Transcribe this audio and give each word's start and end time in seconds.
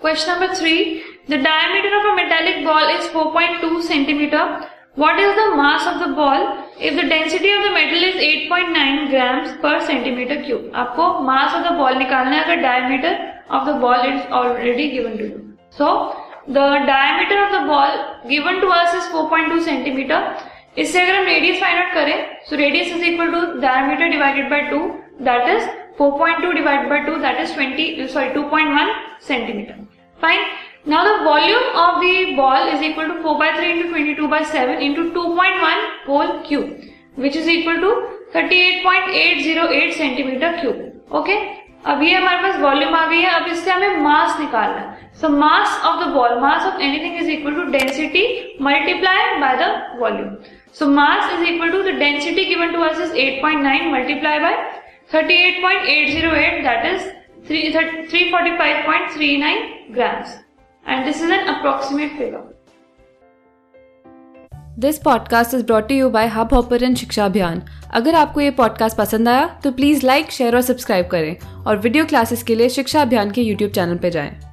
Question 0.00 0.32
number 0.32 0.54
three 0.56 0.74
the 1.30 1.34
diameter 1.42 1.94
of 1.96 2.06
a 2.06 2.14
metallic 2.14 2.64
ball 2.64 2.90
is 2.90 3.08
4.2 3.14 3.80
centimetre 3.82 4.44
what 4.98 5.18
is 5.20 5.34
the 5.36 5.42
mass 5.56 5.86
of 5.88 5.98
the 5.98 6.06
ball 6.12 6.46
if 6.80 6.94
the 6.94 7.04
density 7.08 7.52
of 7.52 7.66
the 7.66 7.72
metal 7.72 8.04
is 8.04 8.16
8.9 8.20 9.10
grams 9.10 9.50
per 9.62 9.80
centimetre 9.86 10.42
cube 10.42 10.72
आपको 10.76 11.08
mass 11.22 11.54
of 11.54 11.68
the 11.68 11.72
ball 11.78 11.98
निकालना 11.98 12.36
है 12.36 12.44
अगर 12.44 12.62
diameter 12.62 13.18
of 13.50 13.68
the 13.68 13.74
ball 13.80 14.06
is 14.06 14.32
already 14.38 14.88
given 14.90 15.16
to 15.18 15.24
you 15.24 15.38
so 15.78 15.90
the 16.50 16.64
diameter 16.86 17.40
of 17.40 17.52
the 17.52 17.60
ball 17.66 18.00
given 18.28 18.60
to 18.60 18.68
us 18.74 18.94
is 18.94 19.12
4.2 19.12 19.60
centimetre 19.64 20.34
इससे 20.78 21.00
अगर 21.00 21.14
हम 21.14 21.26
radius 21.26 21.60
find 21.60 21.82
out 21.82 21.92
करें 21.94 22.26
so 22.48 22.56
radius 22.56 22.94
is 22.94 23.04
equal 23.04 23.32
to 23.32 23.44
diameter 23.60 24.08
divided 24.08 24.50
by 24.50 24.68
2 24.70 24.82
that 25.24 25.48
is 25.50 25.68
4.2 26.00 26.52
divide 26.54 26.88
by 26.88 27.04
2 27.06 27.20
that 27.22 27.40
is 27.40 27.54
20 27.56 28.06
sorry 28.08 28.28
2.1 28.34 28.92
centimetre 29.22 29.99
fine 30.20 30.44
now 30.92 31.00
the 31.08 31.16
volume 31.24 31.66
of 31.84 32.00
the 32.04 32.14
ball 32.36 32.68
is 32.74 32.82
equal 32.88 33.08
to 33.12 33.16
4 33.22 33.38
by 33.38 33.50
3 33.56 33.70
into 33.72 33.88
22 33.88 34.28
by 34.34 34.42
7 34.42 34.82
into 34.88 35.06
2.1 35.16 35.80
whole 36.06 36.32
cube 36.42 36.70
which 37.16 37.36
is 37.36 37.48
equal 37.48 37.80
to 37.86 37.90
38.808 38.34 39.98
centimeter 40.02 40.52
cube 40.60 40.84
okay 41.20 41.40
अब 41.90 42.02
ये 42.02 42.14
हमारे 42.14 42.42
पास 42.42 42.56
volume 42.60 42.94
आ 42.94 43.04
गई 43.10 43.20
है 43.20 43.28
अब 43.34 43.46
इससे 43.50 43.70
हमें 43.70 43.96
mass 44.02 44.38
निकालना 44.40 44.80
है 44.80 45.12
so 45.20 45.28
mass 45.36 45.80
of 45.84 46.00
the 46.00 46.08
ball 46.14 46.34
mass 46.40 46.66
of 46.66 46.80
anything 46.82 47.16
is 47.20 47.30
equal 47.30 47.54
to 47.54 47.62
density 47.72 48.24
multiply 48.62 49.38
by 49.40 49.56
the 49.62 49.70
volume 50.00 50.34
So 50.72 50.88
mass 50.88 51.32
is 51.34 51.48
equal 51.48 51.72
to 51.72 51.82
the 51.82 51.98
density 51.98 52.46
given 52.48 52.72
to 52.72 52.80
us 52.80 52.98
is 52.98 53.10
8.9 53.10 53.90
multiplied 53.90 54.42
by 54.42 54.52
38.808 55.10 56.62
that 56.62 56.86
is 56.86 57.08
345.39 57.50 59.94
grams 59.94 60.28
and 60.86 61.08
this 61.08 61.16
is 61.16 61.30
an 61.30 61.48
approximate 61.48 62.18
figure. 62.18 62.42
This 64.78 64.98
podcast 64.98 65.54
is 65.54 65.66
brought 65.66 65.92
you 65.92 66.10
by 66.10 66.26
Hubhopper 66.54 66.94
Shiksha 66.94 67.24
Abhiyan 67.24 67.62
अगर 67.90 68.14
आपको 68.14 68.40
ये 68.40 68.50
podcast 68.50 68.96
पसंद 68.96 69.28
आया 69.28 69.60
तो 69.64 69.72
please 69.72 70.06
like 70.06 70.30
share 70.30 70.56
और 70.56 70.62
subscribe 70.62 71.06
करें 71.06 71.36
और 71.66 71.78
video 71.78 72.04
classes 72.04 72.42
के 72.42 72.54
लिए 72.54 72.68
शिक्षा 72.68 73.02
अभियान 73.02 73.30
के 73.30 73.42
यूट्यूब 73.42 73.70
चैनल 73.70 73.96
पर 73.96 74.08
जाएँ। 74.08 74.49